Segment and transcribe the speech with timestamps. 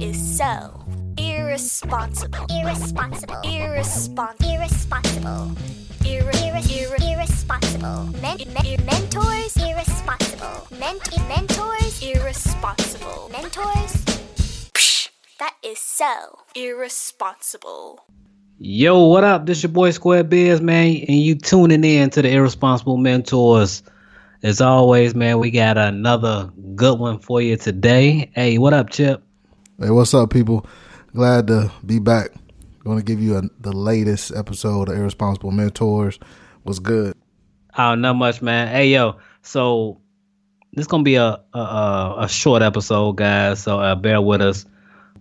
[0.00, 0.84] is so
[1.18, 2.46] irresponsible.
[2.50, 3.36] Irresponsible.
[3.44, 4.48] Irresponsible.
[4.48, 5.52] Irresponsible.
[6.04, 8.04] Irre- irre- irre- Irresponsible.
[8.20, 9.56] men- men- mentors.
[9.56, 10.66] Irresponsible.
[10.78, 12.02] Ment- mentors.
[12.02, 13.30] Irresponsible.
[13.32, 13.92] Mentors.
[14.74, 15.08] Psh,
[15.38, 18.00] that is so irresponsible.
[18.58, 19.46] Yo, what up?
[19.46, 23.82] This your boy Square Biz, man, and you tuning in to the Irresponsible Mentors.
[24.42, 28.30] As always, man, we got another good one for you today.
[28.34, 29.22] Hey, what up, Chip?
[29.82, 30.64] Hey, what's up, people?
[31.12, 32.28] Glad to be back.
[32.84, 36.20] Going to give you a, the latest episode of Irresponsible Mentors.
[36.62, 37.16] What's good?
[37.76, 38.68] Oh, not much, man.
[38.68, 40.00] Hey, yo, so
[40.72, 43.60] this gonna be a a, a, short episode, guys.
[43.60, 44.66] So uh, bear with us.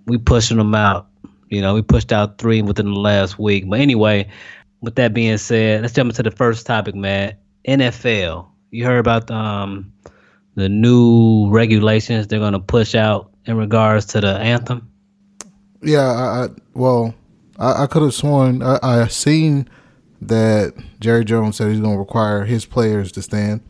[0.05, 1.07] We pushing them out.
[1.49, 3.67] You know, we pushed out three within the last week.
[3.67, 4.29] But anyway,
[4.79, 7.35] with that being said, let's jump into the first topic, man.
[7.67, 8.47] NFL.
[8.69, 9.91] You heard about um
[10.53, 14.89] the new regulations they're gonna push out in regards to the anthem.
[15.81, 17.13] Yeah, I, I well,
[17.57, 19.67] I, I could have sworn I, I seen
[20.21, 23.61] that Jerry Jones said he's going to require his players to stand.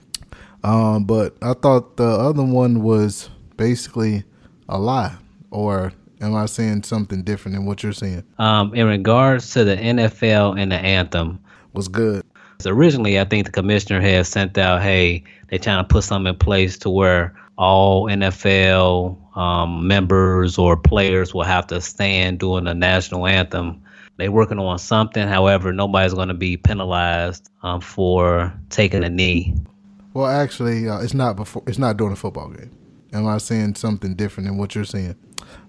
[0.63, 4.23] Um, but I thought the other one was basically
[4.69, 5.15] a lie,
[5.49, 8.23] or am I saying something different than what you're saying?
[8.37, 11.39] Um, in regards to the NFL and the anthem,
[11.73, 12.23] Was good.
[12.65, 16.37] Originally, I think the commissioner had sent out, hey, they're trying to put something in
[16.37, 22.73] place to where all NFL um, members or players will have to stand during the
[22.73, 23.83] national anthem.
[24.17, 25.27] They're working on something.
[25.27, 29.55] However, nobody's going to be penalized um, for taking a knee.
[30.15, 31.61] Well, actually, uh, it's not before.
[31.67, 32.71] It's not during a football game.
[33.13, 35.15] Am I saying something different than what you're saying?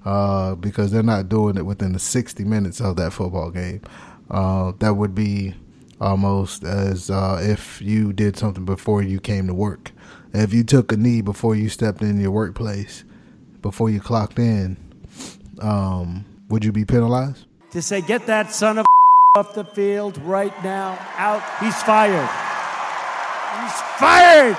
[0.03, 3.83] Uh, because they're not doing it within the 60 minutes of that football game.
[4.31, 5.55] Uh, that would be
[6.03, 9.93] almost as uh, if you did something before you came to work.
[10.35, 13.05] If you took a knee before you stepped in your workplace,
[13.61, 14.77] before you clocked in,
[15.61, 17.47] um, would you be penalized?
[17.73, 18.87] to say, get that son of
[19.35, 20.99] off the field right now.
[21.17, 21.43] Out.
[21.59, 22.29] He's fired.
[23.61, 24.57] He's fired.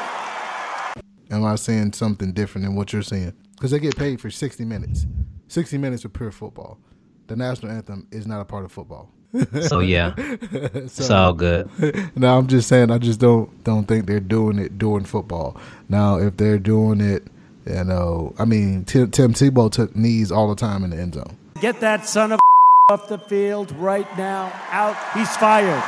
[1.29, 3.33] Am I saying something different than what you're saying?
[3.55, 5.05] Because they get paid for 60 minutes.
[5.47, 6.79] 60 minutes of pure football.
[7.27, 9.09] The national anthem is not a part of football.
[9.61, 11.67] So yeah, it's all good.
[12.15, 15.57] no, I'm just saying I just don't don't think they're doing it during football.
[15.89, 17.23] Now, if they're doing it,
[17.65, 21.15] you know, I mean, Tim, Tim Tebow took knees all the time in the end
[21.15, 21.35] zone.
[21.61, 22.39] Get that son of
[22.91, 24.51] off the field right now.
[24.69, 24.97] Out.
[25.15, 25.83] He's fired.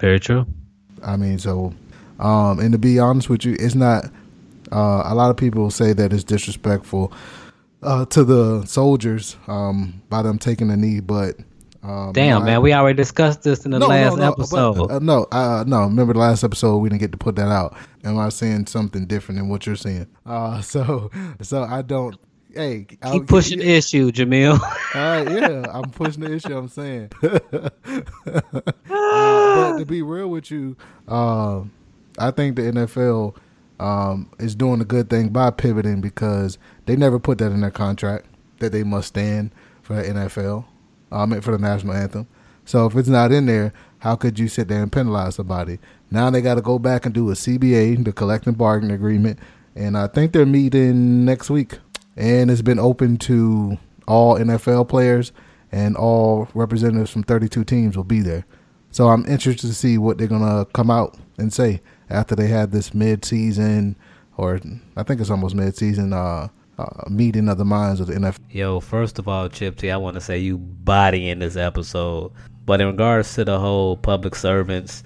[0.00, 0.46] Very true.
[1.02, 1.74] I mean, so,
[2.20, 4.04] um, and to be honest with you, it's not.
[4.72, 7.12] Uh, a lot of people say that it's disrespectful
[7.84, 11.36] uh, to the soldiers um, by them taking a knee, but
[11.82, 14.74] um, Damn, I- man, we already discussed this in the last episode.
[14.76, 15.82] But, uh, no, uh, no.
[15.82, 16.78] Remember the last episode?
[16.78, 17.76] We didn't get to put that out.
[18.04, 20.06] Am I saying something different than what you're saying?
[20.24, 21.10] Uh, so,
[21.42, 22.16] so I don't.
[22.54, 24.58] Hey, I'll pushing you- the issue, Jamil.
[24.94, 26.56] Right, yeah, I'm pushing the issue.
[26.56, 27.70] I'm saying, uh,
[28.88, 30.76] but to be real with you,
[31.08, 31.72] um,
[32.18, 33.36] I think the NFL
[33.80, 37.70] um, is doing a good thing by pivoting because they never put that in their
[37.70, 38.26] contract
[38.58, 39.50] that they must stand
[39.82, 40.64] for the NFL,
[41.10, 42.26] I um, for the national anthem.
[42.64, 45.78] So if it's not in there, how could you sit there and penalize somebody?
[46.10, 49.38] Now they got to go back and do a CBA, the collective bargaining agreement,
[49.74, 51.78] and I think they're meeting next week.
[52.16, 55.32] And it's been open to all NFL players
[55.72, 58.46] and all representatives from 32 teams will be there.
[58.92, 61.80] So I'm interested to see what they're gonna come out and say
[62.10, 63.96] after they had this mid-season,
[64.36, 64.60] or
[64.96, 66.48] I think it's almost mid-season uh,
[66.78, 68.38] uh, meeting of the minds of the NFL.
[68.50, 72.32] Yo, first of all, Chip T, I want to say you body in this episode.
[72.66, 75.02] But in regards to the whole public servants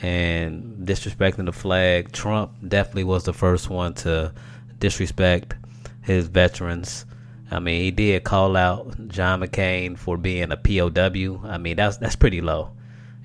[0.00, 4.32] and disrespecting the flag, Trump definitely was the first one to
[4.78, 5.54] disrespect
[6.00, 7.06] his veterans.
[7.50, 11.46] I mean, he did call out John McCain for being a POW.
[11.46, 12.70] I mean, that's that's pretty low.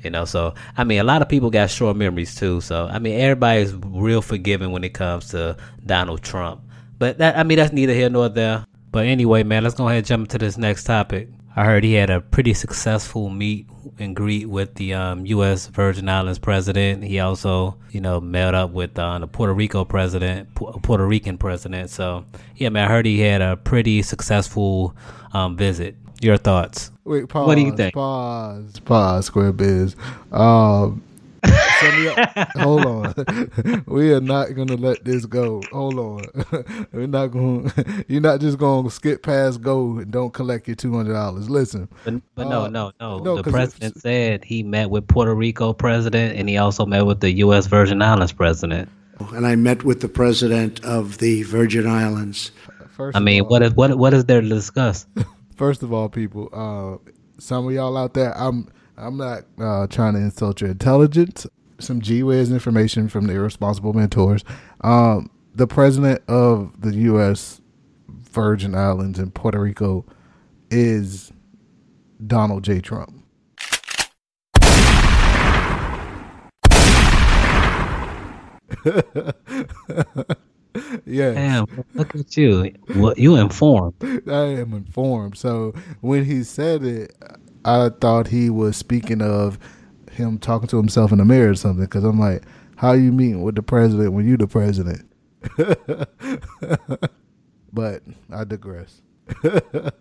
[0.03, 2.61] You know, so I mean, a lot of people got short memories too.
[2.61, 6.61] So I mean, everybody's real forgiving when it comes to Donald Trump.
[6.99, 8.65] But that I mean, that's neither here nor there.
[8.91, 11.29] But anyway, man, let's go ahead and jump into this next topic.
[11.55, 13.67] I heard he had a pretty successful meet
[13.97, 15.65] and greet with the um, U.S.
[15.65, 17.03] Virgin Islands president.
[17.03, 21.39] He also, you know, met up with uh, the Puerto Rico president, Pu- Puerto Rican
[21.39, 21.89] president.
[21.89, 22.25] So,
[22.55, 24.95] yeah, man, I heard he had a pretty successful
[25.33, 25.95] um, visit.
[26.21, 26.91] Your thoughts?
[27.03, 27.47] Wait, pause.
[27.47, 27.93] What do you think?
[27.93, 28.79] Pause.
[28.85, 29.25] Pause.
[29.25, 29.95] Square biz.
[30.31, 31.03] Um,
[31.45, 31.51] so
[31.95, 32.13] we-
[32.61, 33.83] hold on.
[33.87, 35.61] we are not gonna let this go.
[35.71, 36.87] Hold on.
[36.91, 37.69] We're not going.
[37.69, 41.13] to You're not just going to skip past go and don't collect your two hundred
[41.13, 41.49] dollars.
[41.49, 41.87] Listen.
[42.03, 43.19] But, but no, Uh, no, no.
[43.19, 46.85] no, the 'cause president it's- said he met with Puerto Rico president, and he also
[46.85, 47.67] met with the U.S.
[47.67, 48.89] Virgin Islands president.
[49.33, 52.51] and I met with the president of the Virgin Islands.
[52.89, 55.05] First I mean, all- what is what what is there to discuss?
[55.57, 57.09] First of all, people, uh,
[57.39, 61.47] some of y'all out there, I'm I'm not uh, trying to insult your intelligence.
[61.79, 64.43] Some G Wiz information from the irresponsible mentors.
[64.81, 67.59] Um, the president of the U.S.
[68.07, 70.05] Virgin Islands and Puerto Rico
[70.69, 71.31] is
[72.25, 72.79] Donald J.
[72.79, 73.15] Trump.
[81.05, 82.73] yeah, Damn, look at you.
[82.93, 83.93] What you informed?
[84.01, 85.37] I am informed.
[85.37, 87.15] So when he said it,
[87.65, 89.59] I thought he was speaking of
[90.11, 91.85] him talking to himself in the mirror or something.
[91.85, 92.43] Because I'm like,
[92.75, 95.09] how you meeting with the president when you the president?
[97.73, 99.01] but I digress.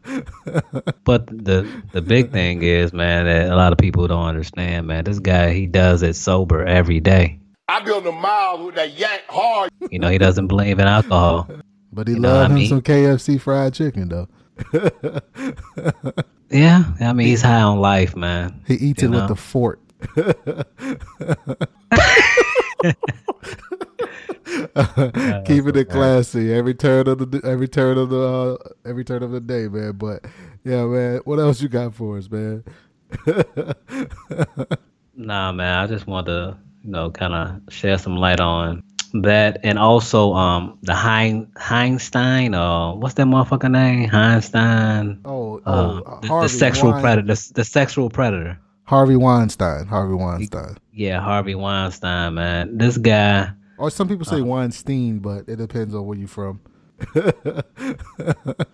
[1.05, 5.05] But the the big thing is, man, that a lot of people don't understand, man.
[5.05, 7.38] This guy, he does it sober every day.
[7.69, 9.71] I be on the miles with that yank hard.
[9.91, 11.49] You know, he doesn't believe in alcohol.
[11.93, 12.69] But he You know loved what I him mean?
[12.69, 14.29] some KFC fried chicken though.
[16.49, 18.63] Yeah, I mean, he's high on life, man.
[18.69, 19.19] He eats You it know?
[19.27, 19.81] with the fork.
[25.45, 28.57] Keeping it classy every turn of the every turn of the uh,
[28.89, 29.93] every turn of the day, man.
[29.93, 30.25] But
[30.65, 31.21] yeah, man.
[31.25, 32.65] What else you got for us, man?
[35.19, 38.83] Nah, man, I just want to, you know, kind of share some light on
[39.23, 44.09] that, and also um the hein Heinstein, uh, what's that motherfucker name?
[44.09, 45.21] Heinstein.
[45.25, 47.35] Oh, Uh, oh, the, the Harvey sexual Wein- predator.
[47.35, 48.59] The, the sexual predator.
[48.85, 49.87] Harvey Weinstein.
[49.87, 50.77] Harvey Weinstein.
[50.93, 52.79] Yeah, Harvey Weinstein, man.
[52.79, 53.50] This guy.
[53.79, 56.61] Or some people say Weinstein, but it depends on where you're from.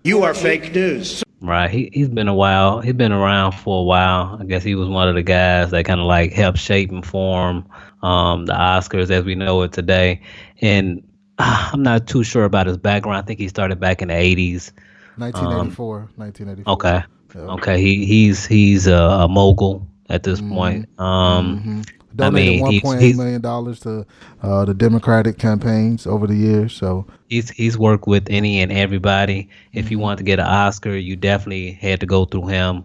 [0.05, 1.23] You are fake news.
[1.43, 1.69] Right.
[1.69, 2.81] He he's been a while.
[2.81, 4.39] He's been around for a while.
[4.41, 7.05] I guess he was one of the guys that kind of like helped shape and
[7.05, 7.67] form
[8.03, 10.21] um, the Oscars as we know it today.
[10.61, 11.03] And
[11.39, 13.19] uh, I'm not too sure about his background.
[13.19, 14.71] I think he started back in the 80s.
[15.17, 16.11] 1984.
[16.17, 16.73] 1984.
[16.75, 17.03] Okay.
[17.35, 17.53] Yeah.
[17.55, 17.81] Okay.
[17.81, 20.88] He he's he's a, a mogul at this point.
[20.99, 21.81] Um, Mm-hmm.
[22.17, 24.06] Donated mean, he's- $1.8 he's- million dollars to
[24.43, 26.75] uh, the Democratic campaigns over the years.
[26.75, 29.49] So he's he's worked with any and everybody.
[29.73, 32.85] If you want to get an Oscar, you definitely had to go through him.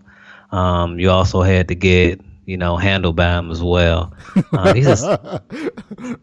[0.52, 4.14] Um, you also had to get you know handled by him as well.
[4.54, 5.42] Uh, he's a,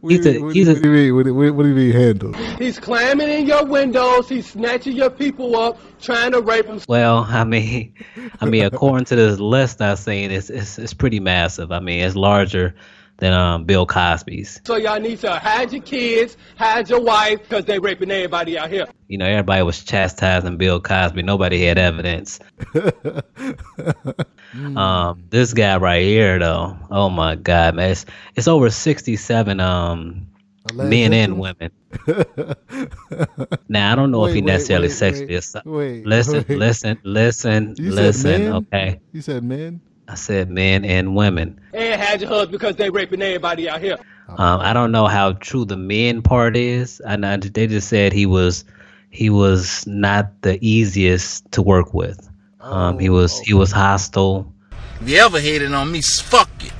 [0.00, 1.14] what, He's a- what, he's do a- you mean?
[1.16, 2.36] What, do- what, what do you mean handled?
[2.58, 4.28] He's climbing in your windows.
[4.30, 6.80] He's snatching your people up, trying to rape them.
[6.88, 7.92] well, I mean,
[8.40, 11.70] I mean, according to this list I've seen, it's it's, it's pretty massive.
[11.72, 12.74] I mean, it's larger
[13.18, 14.60] than um, Bill Cosby's.
[14.64, 18.70] So y'all need to hide your kids, hide your wife, because they raping everybody out
[18.70, 18.86] here.
[19.08, 21.22] You know, everybody was chastising Bill Cosby.
[21.22, 22.40] Nobody had evidence.
[24.76, 30.28] um, this guy right here, though, oh my God, man, it's, it's over sixty-seven um
[30.74, 31.70] men and women.
[33.68, 35.26] now I don't know if he wait, necessarily wait, sexually.
[35.26, 36.58] wait, assault- wait, listen, wait.
[36.58, 38.48] listen, listen, You listen.
[38.48, 39.80] Okay, You said men?
[40.08, 41.60] I said men and women.
[41.72, 43.98] And had your husband because they raping everybody out here.
[44.28, 47.00] Um, I don't know how true the men part is.
[47.06, 48.64] I know they just said he was
[49.10, 52.28] he was not the easiest to work with.
[52.60, 54.52] Um, he was he was hostile.
[55.00, 56.72] If you ever hated on me, fuck it.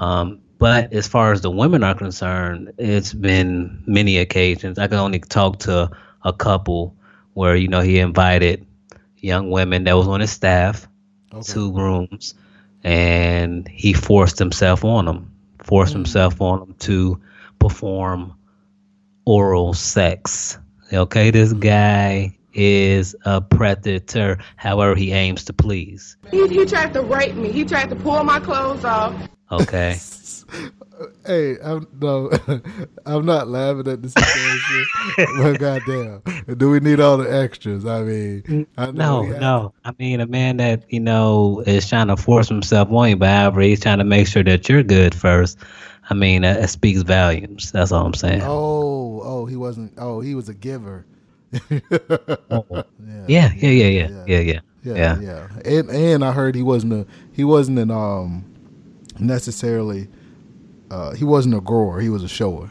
[0.00, 4.78] Um, but as far as the women are concerned, it's been many occasions.
[4.78, 5.90] I can only talk to
[6.24, 6.94] a couple
[7.34, 8.66] where you know he invited
[9.18, 10.86] young women that was on his staff
[11.44, 12.34] to rooms,
[12.86, 15.28] and he forced himself on them,
[15.58, 15.96] forced mm.
[15.96, 17.20] himself on them to
[17.58, 18.32] perform
[19.24, 20.56] oral sex.
[20.92, 24.38] Okay, this guy is a predator.
[24.54, 26.16] However, he aims to please.
[26.30, 27.50] He, he tried to rape me.
[27.50, 29.14] He tried to pull my clothes off.
[29.50, 29.98] Okay.
[31.26, 32.30] Hey, I'm no,
[33.06, 34.86] I'm not laughing at the situation.
[35.42, 37.84] but goddamn, do we need all the extras?
[37.84, 39.74] I mean, I know No, no.
[39.84, 43.28] I mean, a man that you know is trying to force himself on you, but
[43.28, 45.58] however, he's trying to make sure that you're good first.
[46.08, 47.72] I mean, that, that speaks volumes.
[47.72, 48.40] That's all I'm saying.
[48.42, 49.92] Oh, oh, he wasn't.
[49.98, 51.04] Oh, he was a giver.
[51.68, 52.82] yeah,
[53.26, 55.20] yeah, yeah, yeah, yeah, yeah, Yeah, yeah.
[55.20, 55.48] yeah.
[55.64, 58.44] And and I heard he wasn't a he wasn't an um
[59.18, 60.08] necessarily
[60.90, 62.00] uh he wasn't a grower.
[62.00, 62.70] He was a shower.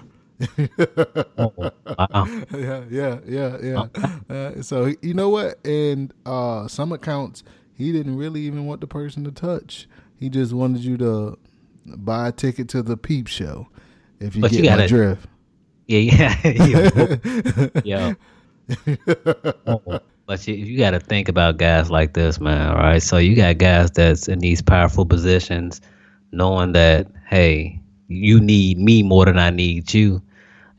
[1.37, 2.27] Oh, wow.
[2.53, 3.85] yeah, yeah, yeah, yeah.
[4.29, 5.65] Uh, so you know what?
[5.65, 7.43] And uh some accounts
[7.73, 9.87] he didn't really even want the person to touch.
[10.17, 11.37] He just wanted you to
[11.85, 13.67] buy a ticket to the peep show.
[14.19, 15.27] If you But get you gotta- drift.
[15.87, 18.13] Yeah, yeah, yeah.
[19.67, 22.69] Oh, but you, you got to think about guys like this, man.
[22.71, 25.81] All right, so you got guys that's in these powerful positions,
[26.31, 30.21] knowing that hey, you need me more than I need you,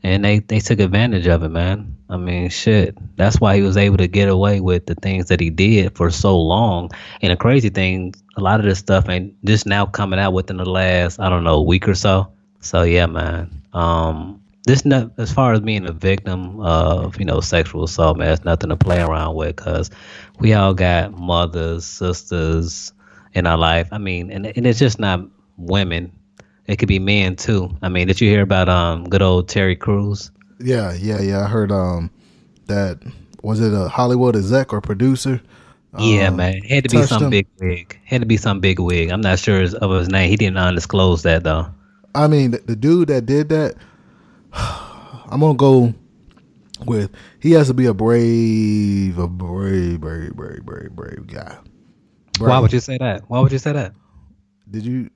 [0.03, 1.95] and they they took advantage of it, man.
[2.09, 2.97] I mean, shit.
[3.17, 6.09] That's why he was able to get away with the things that he did for
[6.09, 6.91] so long.
[7.21, 10.57] And the crazy thing, a lot of this stuff ain't just now coming out within
[10.57, 12.31] the last, I don't know, week or so.
[12.61, 13.61] So yeah, man.
[13.73, 14.85] Um, this
[15.17, 18.33] as far as being a victim of you know sexual assault, man.
[18.33, 19.89] It's nothing to play around with because
[20.39, 22.93] we all got mothers, sisters
[23.33, 23.87] in our life.
[23.91, 25.21] I mean, and and it's just not
[25.57, 26.11] women.
[26.67, 27.75] It could be man too.
[27.81, 30.31] I mean, did you hear about um good old Terry Crews?
[30.59, 31.43] Yeah, yeah, yeah.
[31.43, 32.11] I heard um
[32.65, 32.99] that
[33.41, 35.41] was it a Hollywood exec or producer?
[35.97, 36.61] Yeah, um, man.
[36.63, 37.29] Had to be some him.
[37.29, 37.99] big wig.
[38.03, 39.09] Had to be some big wig.
[39.09, 40.29] I'm not sure of his name.
[40.29, 41.67] He didn't undisclose that though.
[42.13, 43.75] I mean, the, the dude that did that,
[44.53, 45.93] I'm gonna go
[46.85, 47.11] with.
[47.39, 51.57] He has to be a brave, a brave, brave, brave, brave, brave guy.
[52.39, 53.23] Why would you say that?
[53.29, 53.93] Why would you say that?
[54.69, 55.09] Did you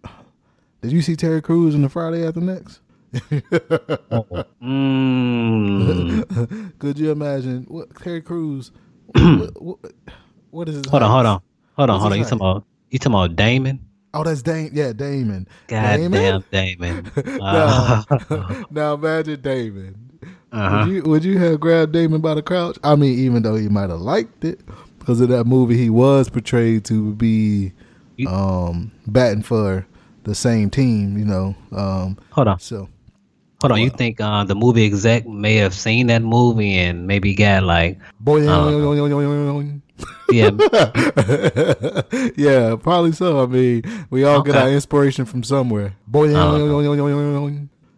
[0.81, 2.81] did you see Terry Crews in the Friday After Next?
[4.63, 5.59] Mm.
[6.79, 8.71] Could you imagine what Terry Crews?
[9.13, 9.79] what, what,
[10.49, 10.85] what is his?
[10.87, 11.41] hold on, hold on,
[11.75, 12.19] hold on, What's hold on.
[12.19, 12.63] You talking about?
[12.89, 13.85] You talking about Damon?
[14.13, 14.71] Oh, that's Dame.
[14.73, 15.47] Yeah, Damon.
[15.67, 16.21] God Damon?
[16.21, 17.11] damn Damon.
[17.41, 20.19] Uh, now, now imagine Damon.
[20.51, 20.85] Uh-huh.
[20.85, 22.77] Would you would you have grabbed Damon by the crouch?
[22.83, 24.59] I mean, even though he might have liked it
[24.99, 27.71] because of that movie, he was portrayed to be
[28.27, 29.85] um, batting for
[30.23, 31.17] the same team.
[31.17, 32.89] You know, um, hold on, so
[33.61, 33.81] hold on.
[33.81, 37.99] You think uh, the movie exec may have seen that movie and maybe got like,
[38.19, 38.69] boy, Uh,
[40.31, 40.49] yeah,
[42.35, 43.43] yeah, probably so.
[43.43, 45.93] I mean, we all get our inspiration from somewhere.
[46.07, 46.57] Boy, oh,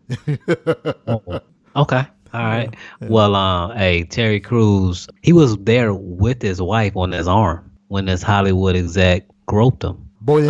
[1.76, 2.76] okay, all right.
[3.02, 8.06] Well, uh, hey, Terry Crews, he was there with his wife on his arm when
[8.06, 10.03] this Hollywood exec groped him.
[10.24, 10.42] Boy.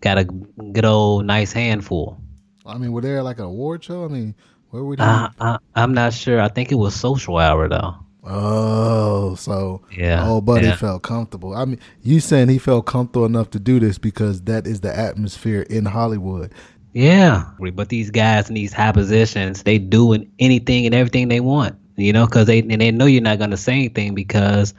[0.00, 2.18] Got a good old nice handful.
[2.66, 4.04] I mean, were there like an award show?
[4.04, 4.34] I mean,
[4.70, 5.00] where were he?
[5.00, 6.40] Uh, I, I'm not sure.
[6.40, 7.94] I think it was social hour though.
[8.26, 10.76] Oh, so Yeah, Oh, buddy yeah.
[10.76, 11.54] felt comfortable.
[11.54, 14.96] I mean, you saying he felt comfortable enough to do this because that is the
[14.96, 16.52] atmosphere in Hollywood.
[16.94, 21.76] Yeah, but these guys in these high positions, they doing anything and everything they want,
[21.96, 24.72] you know, because they and they know you're not gonna say anything because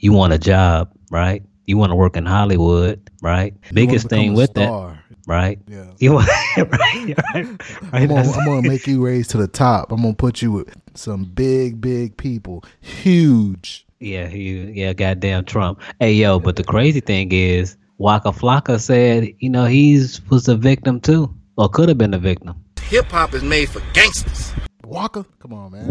[0.00, 1.42] you want a job, right?
[1.66, 3.54] You want to work in Hollywood, right?
[3.68, 4.98] You Biggest thing a with star.
[5.08, 5.58] that, right?
[5.68, 5.84] Yeah.
[5.98, 7.58] You want right, right, right.
[7.92, 9.92] I'm gonna, I'm gonna make you raise to the top.
[9.92, 13.86] I'm gonna put you with some big, big people, huge.
[14.00, 15.80] Yeah, he, yeah, goddamn Trump.
[16.00, 20.56] Hey, yo, but the crazy thing is, Waka Flocka said, you know, he's was a
[20.56, 22.54] victim too, or could have been a victim.
[22.84, 24.54] Hip hop is made for gangsters.
[24.84, 25.86] Waka, come on, man.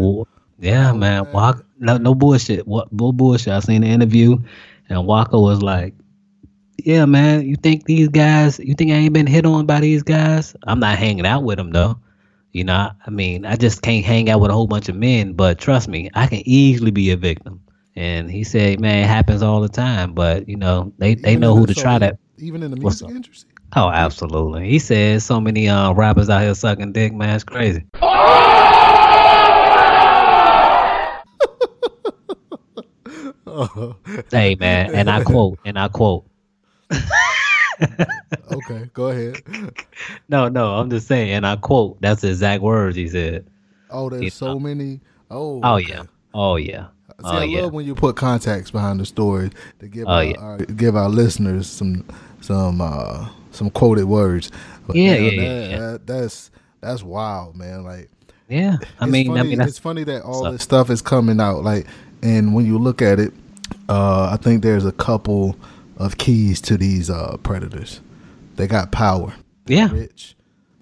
[0.60, 1.30] Wa- Yeah, man.
[1.32, 2.66] Waka, no, no bullshit.
[2.66, 3.52] What, no bullshit.
[3.52, 4.36] I seen the interview,
[4.88, 5.94] and Waka was like,
[6.84, 7.46] "Yeah, man.
[7.46, 8.58] You think these guys?
[8.58, 10.54] You think I ain't been hit on by these guys?
[10.64, 11.98] I'm not hanging out with them though.
[12.52, 14.96] You know, I, I mean, I just can't hang out with a whole bunch of
[14.96, 15.34] men.
[15.34, 17.60] But trust me, I can easily be a victim."
[17.96, 20.14] And he said, "Man, it happens all the time.
[20.14, 22.76] But you know, they they know who the to try show- that." Even in the
[22.80, 23.14] What's music up?
[23.16, 23.50] industry.
[23.76, 24.68] Oh, absolutely.
[24.68, 27.34] He said so many uh, rappers out here sucking dick, man.
[27.36, 27.84] It's crazy.
[34.30, 36.26] Hey, man, and I quote, and I quote.
[38.52, 39.36] Okay, go ahead.
[40.28, 41.98] No, no, I'm just saying, and I quote.
[42.02, 43.46] That's the exact words he said.
[43.90, 44.28] Oh, there's Yeah.
[44.30, 45.00] so many.
[45.30, 45.88] Oh, Oh okay.
[45.94, 46.02] yeah,
[46.34, 47.60] oh yeah, See, oh I yeah.
[47.62, 50.36] love when you put context behind the story to give Oh, our, yeah.
[50.40, 52.04] our- give our listeners some
[52.42, 54.50] some uh some quoted words.
[54.86, 55.78] But Yeah, yeah, that, yeah.
[55.78, 57.82] that- that's that's wild, man.
[57.84, 58.10] Like
[58.48, 61.40] Yeah, I mean, funny, I mean, it's funny that all so- this stuff is coming
[61.40, 61.62] out.
[61.64, 61.86] Like,
[62.22, 63.32] and when you look at it,
[63.88, 65.56] uh, I think there's a couple
[65.96, 68.00] of keys to these uh, predators.
[68.56, 69.34] They got power.
[69.66, 70.34] yeah, rich.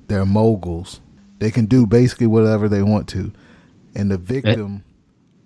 [0.08, 1.00] They're moguls.
[1.38, 3.32] They can do basically whatever they want to.
[3.94, 4.82] And the victim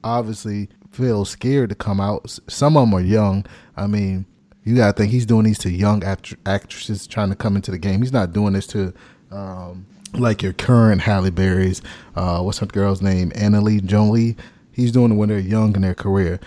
[0.05, 2.39] obviously feels scared to come out.
[2.49, 3.45] Some of them are young.
[3.77, 4.27] I mean,
[4.65, 7.71] you got to think he's doing these to young act- actresses trying to come into
[7.71, 8.01] the game.
[8.03, 8.95] He's not doing this to
[9.31, 11.83] um, like your current Halle Berry's.
[12.15, 13.31] Uh, what's her girl's name?
[13.33, 14.37] Annalie Jolie.
[14.73, 16.41] He's doing it when they're young in their career.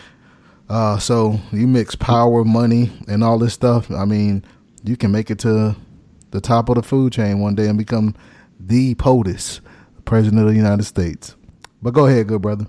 [0.68, 3.90] Uh, so you mix power, money, and all this stuff.
[3.92, 4.44] I mean,
[4.84, 5.76] you can make it to
[6.32, 8.16] the top of the food chain one day and become
[8.60, 9.62] the POTUS,
[10.06, 11.36] President of the United States.
[11.82, 12.66] But go ahead, good brother.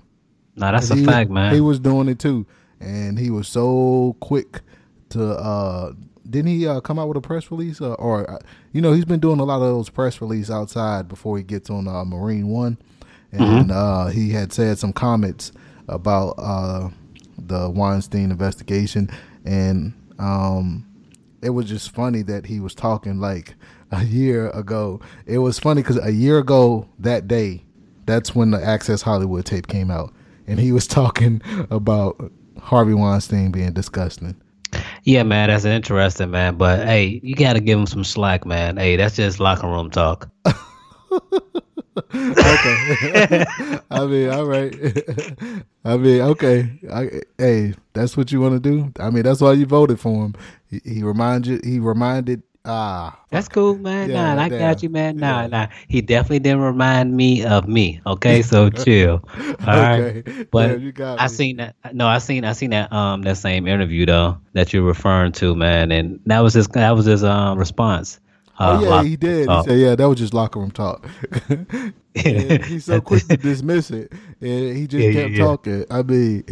[0.55, 1.53] no, that's a He- fact, man.
[1.53, 2.45] He was doing it too,
[2.79, 4.61] and he was so quick
[5.09, 5.29] to.
[5.31, 5.93] uh
[6.29, 8.37] Didn't he uh, come out with a press release, uh, or uh,
[8.73, 11.69] you know, he's been doing a lot of those press release outside before he gets
[11.71, 12.77] on uh, Marine One,
[13.31, 15.51] and uh, he had said some comments
[15.87, 16.89] about uh,
[17.37, 19.09] the Weinstein investigation,
[19.45, 20.85] and um,
[21.41, 23.55] it was just funny that he was talking like
[23.91, 24.99] a year ago.
[25.25, 27.63] It was funny because a year ago that day,
[28.05, 30.13] that's when the Access Hollywood tape came out,
[30.47, 34.35] and he was talking about Harvey Weinstein being disgusting.
[35.03, 36.55] Yeah, man, that's interesting, man.
[36.55, 38.77] But hey, you gotta give him some slack, man.
[38.77, 40.29] Hey, that's just locker room talk.
[41.97, 43.45] okay.
[43.91, 44.73] I mean, all right.
[45.85, 46.79] I mean, okay.
[46.91, 48.91] I, hey, that's what you want to do.
[48.99, 50.35] I mean, that's why you voted for him.
[50.69, 53.19] He, he reminded he reminded ah.
[53.29, 54.09] That's cool, man.
[54.09, 54.59] Yeah, nah, I damn.
[54.59, 55.17] got you, man.
[55.17, 55.67] Nah, nah.
[55.87, 58.01] He definitely didn't remind me of me.
[58.05, 59.23] Okay, so chill.
[59.35, 59.99] All right.
[59.99, 60.43] Okay.
[60.51, 61.75] But you got I seen that.
[61.93, 65.55] No, I seen I seen that um that same interview though that you're referring to,
[65.55, 68.19] man, and that was his that was his um response.
[68.59, 69.41] Uh, Oh yeah, lock- he did.
[69.41, 69.63] He oh.
[69.63, 71.07] said, "Yeah, that was just locker room talk."
[72.15, 74.11] He's so quick to dismiss it,
[74.41, 75.43] and he just Yeah, yeah, kept yeah.
[75.45, 75.85] talking.
[75.91, 76.43] I mean,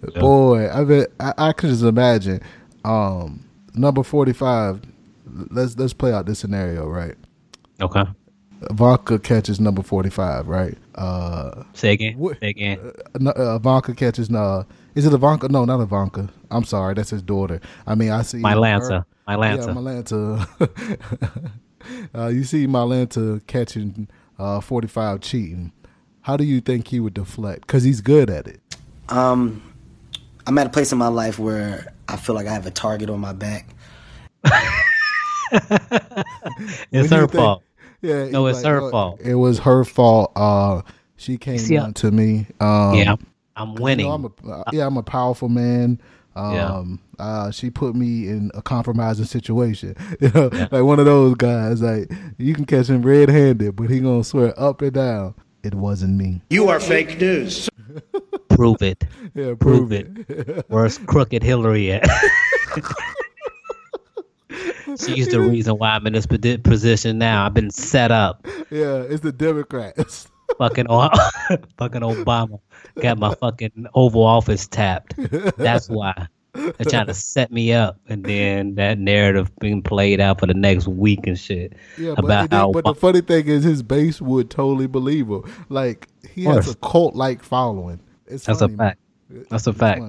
[0.16, 2.40] boy, I mean, I, I could just imagine.
[2.84, 3.44] Um,
[3.74, 4.82] number forty-five.
[5.50, 7.14] Let's let's play out this scenario, right?
[7.80, 8.04] Okay.
[8.72, 10.76] Vodka catches number forty-five, right?
[10.94, 12.18] Uh, Say again.
[12.18, 12.92] What- Say again.
[13.18, 14.30] no, uh, Ivanka catches.
[14.30, 15.48] Uh, is it Ivanka?
[15.48, 16.28] No, not Ivanka.
[16.50, 17.60] I'm sorry, that's his daughter.
[17.86, 19.04] I mean, I see My her- Lancer.
[19.26, 19.72] My Yeah, Lancer.
[19.72, 21.50] Malanta.
[22.14, 24.06] uh, you see my Malanta catching
[24.38, 25.72] uh, 45 cheating.
[26.22, 27.66] How do you think he would deflect?
[27.66, 28.60] Because he's good at it.
[29.08, 29.62] Um,
[30.46, 33.10] I'm at a place in my life where I feel like I have a target
[33.10, 33.66] on my back.
[35.52, 35.70] it's
[36.90, 37.62] When her think- fault.
[38.04, 40.32] Yeah, No, he's it's her "Oh, fault." It was her fault.
[40.36, 40.82] Uh,
[41.16, 42.46] she came see, I- on to me.
[42.60, 44.10] Um, yeah, I'm, I'm you know, winning.
[44.12, 46.00] I'm a, uh, yeah, I'm a powerful man.
[46.36, 46.66] Yeah.
[46.66, 49.94] Um, uh, she put me in a compromising situation.
[50.20, 51.80] You know, like one of those guys.
[51.80, 56.16] Like you can catch him red-handed, but he gonna swear up and down it wasn't
[56.16, 56.42] me.
[56.50, 57.70] You are fake news.
[58.48, 59.04] Prove it.
[59.34, 60.64] Yeah, Prove prove, it.
[60.68, 62.08] Where's crooked Hillary at?
[64.98, 67.46] She's the reason why I'm in this position now.
[67.46, 68.46] I've been set up.
[68.70, 70.28] Yeah, it's the Democrats.
[70.58, 70.86] Fucking,
[71.78, 72.60] fucking Obama
[73.00, 75.14] got my fucking Oval Office tapped.
[75.56, 80.38] That's why they're trying to set me up, and then that narrative being played out
[80.38, 83.46] for the next week and shit Yeah, but, about did- how but the funny thing
[83.48, 85.42] is, his base would totally believe him.
[85.70, 87.98] Like he has a cult-like following.
[88.26, 89.00] It's that's a fact.
[89.50, 90.02] That's a fact.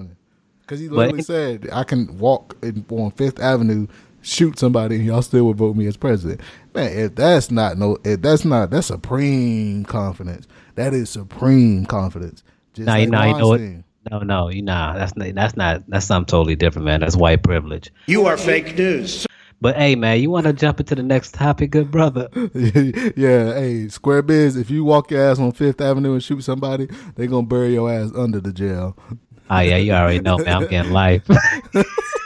[0.62, 3.88] Because he But- literally said, "I can walk in, on Fifth Avenue,
[4.26, 6.42] shoot somebody, and y'all still would vote me as president."
[6.74, 10.48] Man, if that's not no, if that's not that's supreme confidence.
[10.76, 12.44] That is supreme confidence.
[12.74, 13.86] Just Now you like know, you know what?
[14.12, 17.00] No, no, you know that's not, that's not that's something totally different, man.
[17.00, 17.92] That's white privilege.
[18.06, 19.26] You are fake news.
[19.62, 22.28] But hey, man, you want to jump into the next topic, good brother?
[23.16, 24.58] yeah, hey, square biz.
[24.58, 27.92] If you walk your ass on Fifth Avenue and shoot somebody, they gonna bury your
[27.92, 28.98] ass under the jail.
[29.50, 30.64] Oh yeah, you already know, man.
[30.64, 31.28] I'm getting life.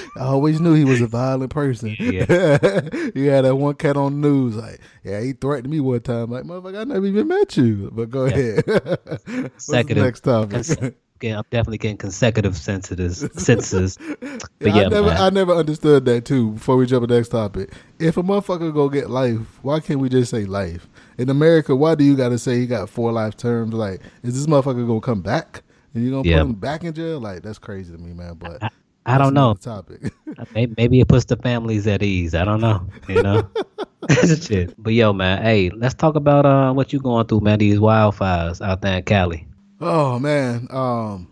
[0.16, 1.96] I always knew he was a violent person.
[2.00, 2.26] Yeah.
[3.14, 6.30] you had that one cat on the news, like, yeah, he threatened me one time.
[6.30, 7.90] Like, motherfucker, I never even met you.
[7.92, 8.64] But go ahead.
[8.66, 10.94] What's the next topic?
[11.22, 13.28] yeah, I'm definitely getting consecutive sentences.
[13.34, 13.96] sentences.
[14.20, 15.08] But Yeah, yeah, I never.
[15.10, 16.52] I never understood that too.
[16.52, 20.00] Before we jump to the next topic, if a motherfucker go get life, why can't
[20.00, 20.88] we just say life?
[21.18, 23.72] In America, why do you got to say he got four life terms?
[23.74, 25.62] Like, is this motherfucker gonna come back
[25.94, 26.38] and you gonna Yeah.
[26.38, 27.20] put him back in jail?
[27.20, 28.34] Like, that's crazy to me, man.
[28.34, 28.70] But I
[29.06, 29.54] don't know.
[29.54, 30.12] Topic.
[30.54, 32.34] Maybe, maybe it puts the families at ease.
[32.34, 32.86] I don't know.
[33.08, 33.50] You know.
[34.40, 34.74] Shit.
[34.82, 37.58] But yo, man, hey, let's talk about uh what you going through, man.
[37.58, 39.46] These wildfires out there in Cali.
[39.80, 41.28] oh man, um,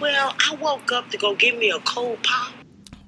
[0.00, 2.52] Well, I woke up to go give me a cold pop.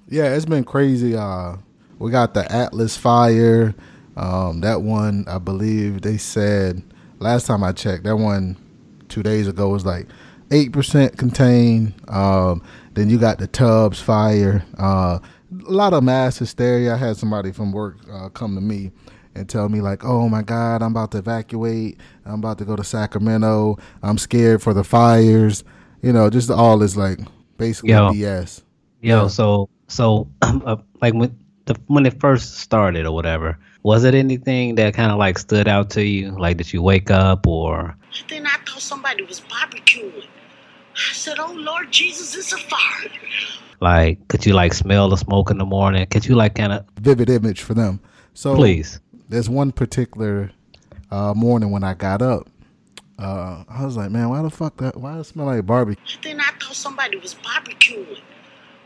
[0.08, 1.14] Yeah, it's been crazy.
[1.14, 1.56] Uh,
[1.98, 3.74] we got the Atlas fire.
[4.16, 6.82] Um, that one, I believe they said
[7.18, 8.56] last time I checked, that one
[9.08, 10.06] two days ago was like
[10.50, 11.94] eight percent contained.
[12.08, 12.62] Um,
[12.94, 14.64] then you got the Tubbs fire.
[14.78, 15.18] Uh,
[15.66, 16.94] a lot of mass hysteria.
[16.94, 18.90] I had somebody from work uh, come to me
[19.34, 21.98] and tell me like, "Oh my God, I'm about to evacuate.
[22.24, 23.78] I'm about to go to Sacramento.
[24.02, 25.64] I'm scared for the fires."
[26.02, 27.18] You know, just all is like
[27.56, 28.10] basically Yo.
[28.12, 28.62] BS.
[29.00, 29.28] Yo, Yeah.
[29.28, 34.74] so so uh, like when the when it first started or whatever, was it anything
[34.76, 36.30] that kind of like stood out to you?
[36.38, 37.96] Like did you wake up or
[38.28, 40.26] Then I thought somebody was barbecuing.
[40.96, 43.10] I said, Oh Lord Jesus, it's a fire.
[43.80, 46.06] like could you like smell the smoke in the morning?
[46.06, 48.00] Could you like kind of vivid image for them.
[48.34, 49.00] So Please.
[49.28, 50.50] there's one particular
[51.10, 52.48] uh, morning when I got up.
[53.18, 54.96] Uh, I was like, man, why the fuck that?
[54.96, 56.18] Why does it smell like barbecue?
[56.22, 58.20] Then I thought somebody was barbecuing.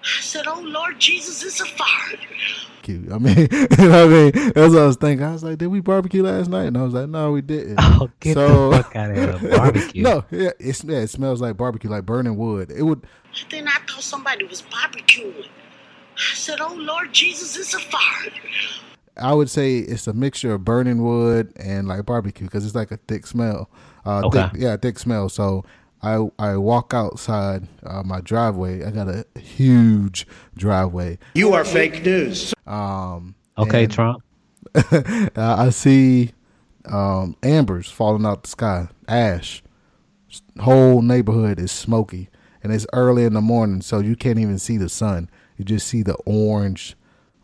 [0.02, 2.18] I said, Oh Lord Jesus, it's a fire.
[2.88, 4.30] I mean, you know what I mean?
[4.54, 5.26] That's what I was thinking.
[5.26, 6.64] I was like, did we barbecue last night?
[6.68, 7.76] And I was like, no, we didn't.
[7.78, 9.50] Oh, get so, the fuck out of here!
[9.58, 10.02] Barbecue.
[10.02, 12.70] no, yeah, it's, yeah, it smells like barbecue, like burning wood.
[12.70, 13.06] It would.
[13.50, 15.48] Then I thought somebody was barbecuing.
[16.16, 18.32] I said, Oh Lord Jesus, it's a fire.
[19.18, 22.90] I would say it's a mixture of burning wood and like barbecue because it's like
[22.90, 23.68] a thick smell.
[24.06, 24.48] Uh, Okay.
[24.52, 25.28] thick, yeah, thick smell.
[25.28, 25.64] So
[26.02, 28.84] I I walk outside uh, my driveway.
[28.84, 31.18] I got a huge driveway.
[31.34, 32.54] You are fake news.
[32.66, 34.22] Um, Okay, and, Trump.
[34.74, 36.32] uh, I see
[36.86, 39.62] um, ambers falling out the sky, ash.
[40.60, 42.28] Whole neighborhood is smoky,
[42.62, 45.28] and it's early in the morning, so you can't even see the sun.
[45.56, 46.96] You just see the orange,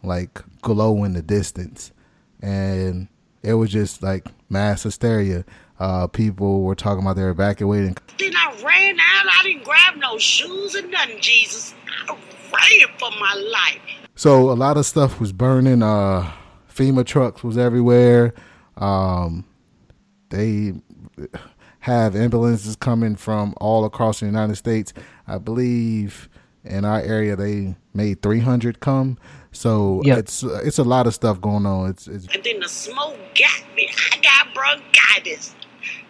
[0.02, 1.92] like glow in the distance,
[2.40, 3.08] and
[3.42, 5.44] it was just like mass hysteria.
[5.84, 7.94] Uh, people were talking about they're evacuating.
[8.18, 9.26] Then I ran out.
[9.38, 11.74] I didn't grab no shoes or nothing, Jesus.
[12.08, 13.82] I ran for my life.
[14.14, 15.82] So a lot of stuff was burning.
[15.82, 16.32] Uh,
[16.74, 18.32] FEMA trucks was everywhere.
[18.78, 19.44] Um,
[20.30, 20.72] they
[21.80, 24.94] have ambulances coming from all across the United States.
[25.28, 26.30] I believe
[26.64, 29.18] in our area they made 300 come.
[29.52, 30.16] So Yeah.
[30.16, 31.90] it's it's a lot of stuff going on.
[31.90, 33.90] It's it's And then the smoke got me.
[34.12, 35.54] I got bronchitis.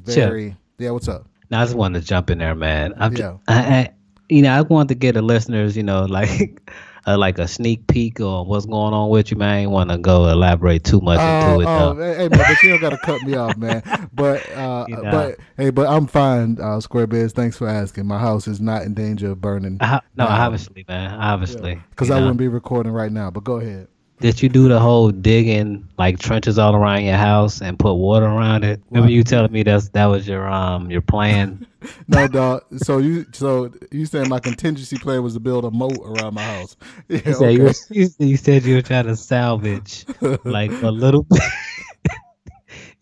[0.05, 0.91] Very yeah.
[0.91, 1.27] What's up?
[1.51, 2.95] Now, I just wanted to jump in there, man.
[2.97, 3.19] I'm Yeah.
[3.33, 3.91] just, I, I,
[4.29, 6.61] you know, I wanted to get the listeners, you know, like,
[7.07, 9.49] uh, like a sneak peek on what's going on with you, man.
[9.51, 11.67] I ain't want to go elaborate too much Oh, into it.
[11.73, 12.15] oh, though.
[12.15, 13.83] hey, man, but you don't gotta cut me off, man.
[14.15, 15.11] But uh, You know.
[15.11, 16.59] but hey, but I'm fine.
[16.61, 18.07] Uh, Square Biz, thanks for asking.
[18.07, 19.77] My house is not in danger of burning.
[19.83, 20.41] I, no, down.
[20.41, 22.25] obviously, man, obviously, because you I know.
[22.25, 23.31] wouldn't be recording right now.
[23.31, 23.89] But go ahead.
[24.21, 28.27] Did you do the whole digging like trenches all around your house and put water
[28.27, 28.81] around it?
[28.91, 31.67] Remember you telling me that's that was your um your plan?
[32.09, 32.63] No, dog.
[32.79, 36.43] So you so you saying my contingency plan was to build a moat around my
[36.43, 36.77] house?
[37.09, 40.07] Yeah, You said, you, you, you said you were trying to salvage
[40.45, 41.43] like a little bit.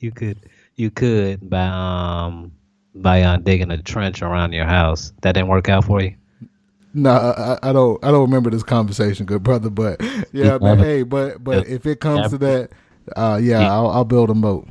[0.01, 2.51] you could you could by um
[2.95, 5.13] by uh, digging a trench around your house.
[5.23, 6.17] That didn't work out for you.
[6.95, 8.05] No, I, I- I don't.
[8.05, 9.71] I don't remember this conversation, good brother.
[9.71, 10.01] But
[10.33, 12.71] yeah, never- Hey, but but if it comes to that,
[13.17, 14.69] uh, yeah, I'll, I'll build a moat.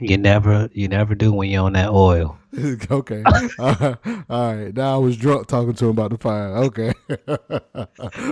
[0.00, 2.38] You never you never do when you're on that oil.
[2.90, 3.22] okay.
[3.58, 3.94] Uh,
[4.30, 4.72] all right.
[4.74, 6.56] Now I was drunk talking to him about the fire.
[6.56, 6.92] Okay.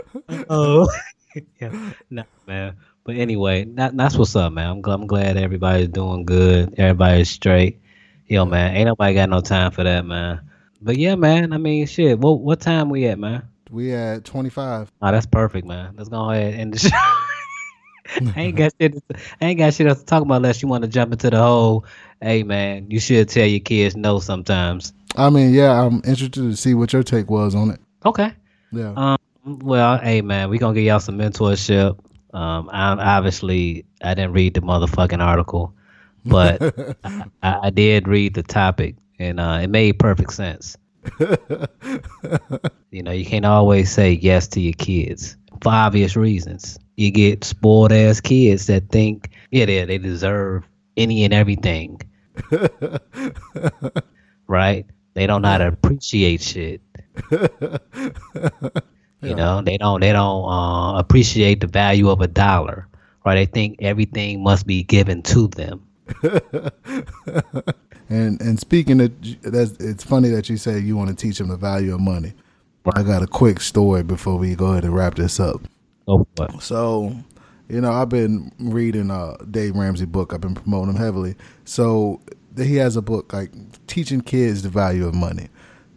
[0.48, 0.88] Oh,
[1.60, 2.76] yeah, nah, man.
[3.04, 4.68] But anyway, that, that's what's up, man.
[4.84, 6.74] I'm, I'm glad everybody's doing good.
[6.78, 7.80] Everybody's straight.
[8.26, 10.40] Yo, man, ain't nobody got no time for that, man.
[10.86, 11.52] But yeah, man.
[11.52, 12.16] I mean, shit.
[12.20, 13.42] What what time we at, man?
[13.72, 14.92] we at twenty five.
[15.02, 15.94] Oh, that's perfect, man.
[15.96, 16.96] Let's go ahead and end the show.
[18.36, 18.92] I ain't got shit.
[18.92, 19.02] To,
[19.40, 21.38] I ain't got shit else to talk about unless you want to jump into the
[21.38, 21.84] whole.
[22.20, 24.92] Hey, man, you should tell your kids no sometimes.
[25.16, 27.80] I mean, yeah, I'm interested to see what your take was on it.
[28.04, 28.32] Okay.
[28.70, 28.92] Yeah.
[28.96, 29.18] Um.
[29.44, 31.98] Well, hey, man, we gonna give y'all some mentorship.
[32.32, 32.70] Um.
[32.72, 35.74] I obviously I didn't read the motherfucking article,
[36.24, 40.76] but I I did read the topic, and uh, it made perfect sense.
[42.96, 46.78] You know, you can't always say yes to your kids for obvious reasons.
[46.96, 50.64] You get spoiled ass kids that think, yeah, they, they deserve
[50.96, 52.00] any and everything.
[54.46, 54.86] right?
[55.12, 56.80] They don't know how to appreciate shit.
[59.22, 62.86] You know, they don't they don't uh, appreciate the value of a dollar.
[63.24, 63.34] Right?
[63.34, 65.82] They think everything must be given to them.
[68.08, 71.48] And and speaking of that's it's funny that you say you want to teach them
[71.48, 72.34] the value of money.
[72.84, 75.60] But I got a quick story before we go ahead and wrap this up.
[76.06, 76.62] Oh, what?
[76.62, 77.12] So,
[77.68, 80.32] you know, I've been reading uh Dave Ramsey book.
[80.32, 81.34] I've been promoting him heavily.
[81.64, 82.20] So
[82.56, 83.50] he has a book like
[83.86, 85.48] teaching kids the value of money.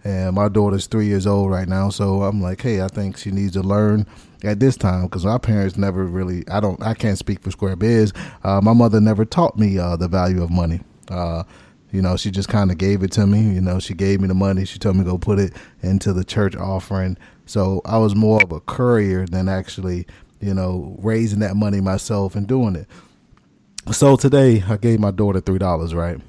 [0.03, 3.31] And my daughter's three years old right now, so I'm like, hey, I think she
[3.31, 4.07] needs to learn
[4.43, 6.47] at this time because my parents never really.
[6.47, 6.81] I don't.
[6.81, 8.13] I can't speak for Square Biz.
[8.43, 10.79] Uh, my mother never taught me uh, the value of money.
[11.09, 11.43] Uh,
[11.91, 13.41] you know, she just kind of gave it to me.
[13.41, 14.65] You know, she gave me the money.
[14.65, 17.17] She told me to go put it into the church offering.
[17.45, 20.05] So I was more of a courier than actually,
[20.39, 22.87] you know, raising that money myself and doing it.
[23.91, 26.19] So today I gave my daughter three dollars, right?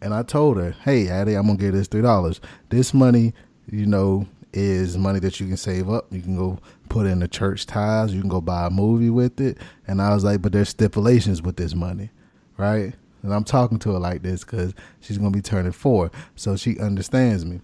[0.00, 2.40] And I told her, "Hey, Addie, I'm gonna give this three dollars.
[2.70, 3.34] This money,
[3.70, 6.06] you know, is money that you can save up.
[6.10, 8.14] You can go put in the church ties.
[8.14, 11.42] You can go buy a movie with it." And I was like, "But there's stipulations
[11.42, 12.10] with this money,
[12.56, 16.56] right?" And I'm talking to her like this because she's gonna be turning four, so
[16.56, 17.60] she understands me.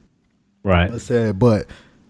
[0.63, 0.91] Right.
[0.91, 1.67] I said, but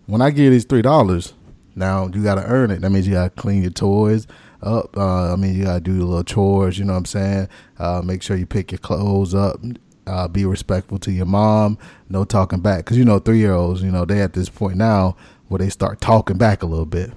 [0.07, 1.35] when I give you these three dollars,
[1.75, 2.81] now you gotta earn it.
[2.81, 4.27] That means you gotta clean your toys
[4.63, 4.97] up.
[4.97, 6.79] Uh, I mean, you gotta do the little chores.
[6.79, 7.49] You know what I'm saying?
[7.79, 9.61] Uh, make sure you pick your clothes up.
[10.07, 11.79] Uh, be respectful to your mom.
[12.09, 13.83] No talking back, because you know three year olds.
[13.83, 15.17] You know they at this point now
[15.49, 17.13] where they start talking back a little bit.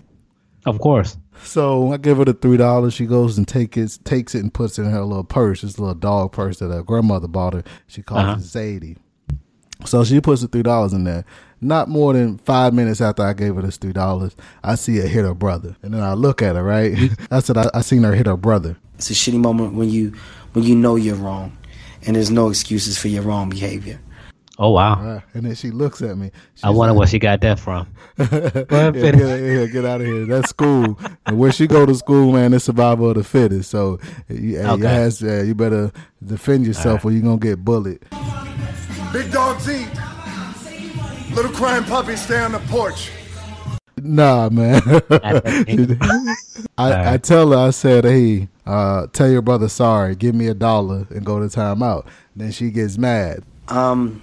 [0.65, 1.17] Of course.
[1.43, 2.93] So I give her the three dollars.
[2.93, 5.61] She goes and take it, takes it and puts it in her little purse.
[5.61, 7.63] This little dog purse that her grandmother bought her.
[7.87, 8.33] She calls Uh-huh.
[8.33, 8.97] it Zadie.
[9.85, 11.23] So she puts the three dollars in there.
[11.61, 15.07] Not more than five minutes after I gave her this three dollars, I see her
[15.07, 16.63] hit her brother, and then I look at her.
[16.63, 16.97] Right,
[17.31, 18.77] I said I, I seen her hit her brother.
[18.95, 20.13] It's a shitty moment when you
[20.53, 21.57] when you know you're wrong,
[22.05, 23.99] and there's no excuses for your wrong behavior.
[24.61, 25.01] Oh wow!
[25.01, 25.23] Right.
[25.33, 26.31] And then she looks at me.
[26.63, 27.87] I wonder where she got that from.
[28.19, 30.25] yeah, get, yeah, get out of here.
[30.25, 30.99] That's school.
[31.25, 33.71] and when she go to school, man, it's survival of the fittest.
[33.71, 34.81] So you, Okay.
[34.81, 35.93] you, ask, uh, you better
[36.25, 38.01] defend yourself, or you're gonna get bullied.
[39.13, 39.87] Big dogs eat.
[41.33, 43.11] Little crying puppy, stay on the porch.
[44.01, 44.81] Nah, man.
[46.77, 50.53] I, I tell her, I said, hey, uh, tell your brother sorry, give me a
[50.53, 52.05] dollar and go to timeout.
[52.35, 53.43] Then she gets mad.
[53.67, 54.21] Um,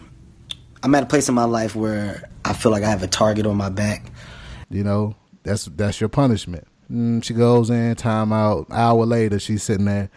[0.86, 3.44] I'm at a place in my life where I feel like I have a target
[3.44, 4.06] on my back.
[4.70, 6.64] You know, that's that's your punishment.
[6.88, 8.70] Mm, she goes in, timeout.
[8.70, 10.10] Hour later, she's sitting there.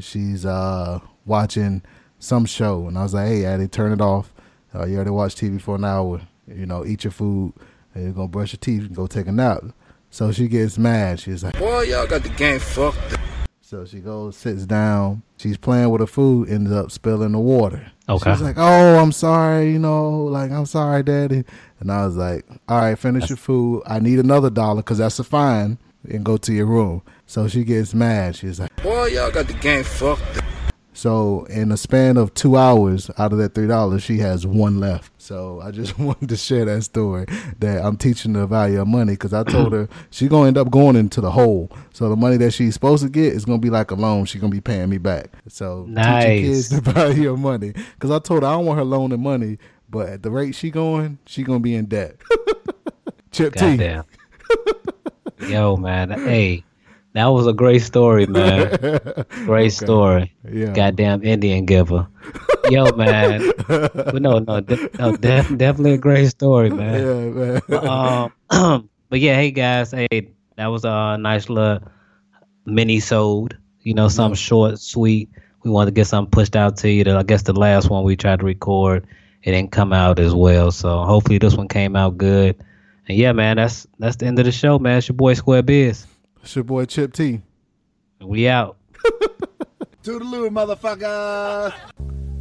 [0.00, 1.82] She's uh, watching
[2.18, 4.32] some show, and I was like, "Hey, Addie, turn it off.
[4.74, 6.20] Uh, you already watched TV for an hour.
[6.48, 7.52] You know, eat your food,
[7.94, 9.62] and you're gonna brush your teeth and go take a nap."
[10.10, 11.20] So she gets mad.
[11.20, 13.16] She's like, Boy, y'all got the game fucked.
[13.68, 15.24] So she goes, sits down.
[15.38, 17.90] She's playing with her food, ends up spilling the water.
[18.08, 18.30] Okay.
[18.30, 21.42] She's like, "Oh, I'm sorry, you know, like I'm sorry, Daddy."
[21.80, 23.82] And I was like, "All right, finish your food.
[23.84, 27.64] I need another dollar because that's a fine, and go to your room." So she
[27.64, 28.36] gets mad.
[28.36, 30.45] She's like, Boy, y'all got the game fucked.
[30.96, 34.80] "So in a span of two hours, out of that three dollars, she has one
[34.80, 37.26] left." So I just wanted to share that story
[37.58, 40.70] that I'm teaching the value of money because I told her she's gonna end up
[40.70, 41.70] going into the hole.
[41.92, 44.24] So the money that she's supposed to get is gonna be like a loan.
[44.24, 45.30] She's gonna be paying me back.
[45.48, 46.24] So Nice.
[46.40, 49.22] your kids the value of money because I told her I don't want her loaning
[49.22, 49.58] money,
[49.90, 52.16] but at the rate she going, she gonna be in debt.
[53.32, 53.76] Chip T.
[55.48, 56.10] Yo, man.
[56.10, 56.64] Hey,
[57.16, 58.76] that was a great story, man.
[59.46, 60.34] Great story.
[60.46, 60.74] Yeah.
[60.74, 62.06] Goddamn Indian giver.
[62.68, 63.52] Yo, man.
[63.66, 67.00] But no, no, de- no def- definitely a great story, man.
[67.00, 67.60] Yeah, man.
[67.66, 71.80] But, um, but yeah, hey guys, hey, that was a nice little
[72.66, 73.56] mini sold.
[73.80, 75.30] You know, something short, sweet.
[75.62, 77.02] We wanted to get something pushed out to you.
[77.04, 79.06] That I guess the last one we tried to record,
[79.42, 80.70] it didn't come out as well.
[80.70, 82.62] So hopefully this one came out good.
[83.08, 84.98] And yeah, man, that's that's the end of the show, man.
[84.98, 86.06] It's your boy Square Biz.
[86.46, 87.42] It's your boy Chip T.
[88.20, 88.76] We out.
[90.04, 91.74] Toodaloo, motherfucker.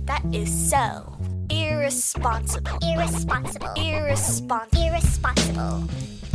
[0.06, 1.18] That is so
[1.50, 2.78] irresponsible.
[2.84, 3.74] Irresponsible.
[3.76, 4.80] Irresponsible.
[4.80, 5.88] Irresponsible.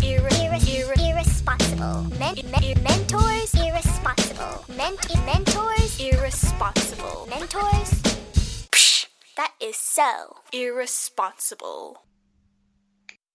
[0.03, 2.11] Irre- irre- Irresponsible.
[2.19, 3.55] men- men- mentors.
[3.55, 4.65] Irresponsible.
[4.77, 6.01] Ment- mentors.
[6.01, 7.29] Irresponsible.
[7.31, 7.91] Mentors.
[8.73, 9.07] Psh,
[9.37, 12.03] that is so irresponsible.